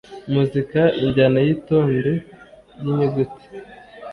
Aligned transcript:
-muzika: 0.33 0.81
injyana 1.03 1.39
y’itonde 1.45 1.99
ry’inyuguti 2.79 3.45